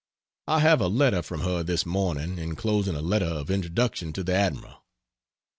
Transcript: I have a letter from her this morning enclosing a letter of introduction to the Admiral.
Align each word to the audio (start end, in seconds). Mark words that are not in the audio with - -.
I 0.47 0.61
have 0.61 0.81
a 0.81 0.87
letter 0.87 1.21
from 1.21 1.41
her 1.41 1.61
this 1.61 1.85
morning 1.85 2.39
enclosing 2.39 2.95
a 2.95 3.03
letter 3.03 3.27
of 3.27 3.51
introduction 3.51 4.13
to 4.13 4.23
the 4.23 4.33
Admiral. 4.33 4.83